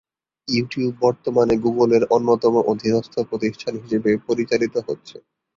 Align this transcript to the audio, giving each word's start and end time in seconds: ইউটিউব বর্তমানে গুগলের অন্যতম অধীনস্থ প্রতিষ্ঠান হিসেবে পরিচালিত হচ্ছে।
ইউটিউব 0.47 0.93
বর্তমানে 1.01 1.55
গুগলের 1.65 2.03
অন্যতম 2.15 2.53
অধীনস্থ 2.71 3.13
প্রতিষ্ঠান 3.29 3.73
হিসেবে 3.83 4.11
পরিচালিত 4.27 4.75
হচ্ছে। 4.87 5.15